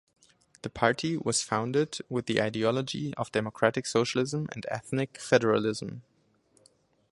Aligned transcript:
The 0.63 0.69
party 0.71 1.15
was 1.15 1.43
founded 1.43 1.99
with 2.09 2.25
the 2.25 2.41
ideology 2.41 3.13
of 3.17 3.31
democratic 3.31 3.85
socialism 3.85 4.47
and 4.51 4.65
ethnic 4.67 5.19
federalism. 5.21 6.01